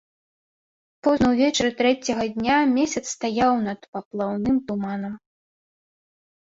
Позна 1.07 1.27
ўвечары 1.33 1.71
трэцяга 1.81 2.25
дня 2.39 2.57
месяц 2.77 3.05
стаяў 3.15 3.53
над 3.69 3.79
паплаўным 3.95 4.57
туманам. 4.73 5.13